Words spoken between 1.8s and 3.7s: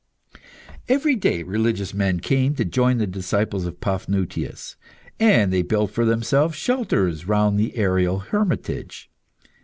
men came to join the disciples